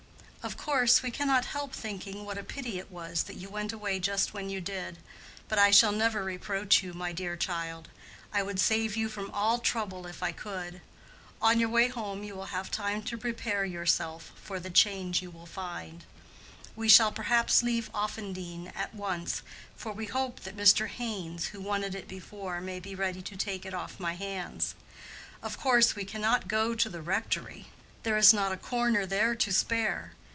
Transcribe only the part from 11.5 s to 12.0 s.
your way